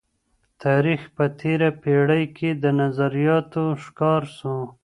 [0.63, 4.55] تاریخ په تیره پیړۍ کي د نظریاتو ښکار سو.